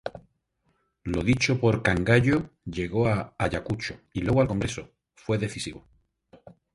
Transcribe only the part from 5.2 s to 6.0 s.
decisivo.